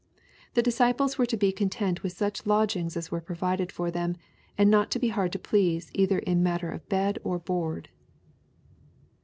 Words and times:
The 0.55 0.63
disciples 0.63 1.19
were 1.19 1.27
to 1.27 1.37
be 1.37 1.51
content 1.51 2.01
with 2.01 2.13
such 2.13 2.47
lodgings 2.47 2.97
as 2.97 3.11
were 3.11 3.21
provided 3.21 3.71
for 3.71 3.91
fliem, 3.91 4.15
and 4.57 4.67
not 4.71 4.89
to 4.89 4.99
be 4.99 5.09
hard 5.09 5.31
to 5.33 5.37
please 5.37 5.91
either 5.93 6.17
in 6.17 6.39
the 6.39 6.43
matter 6.43 6.71
of 6.71 6.89
bed 6.89 7.19
or 7.23 7.37
board. 7.37 7.87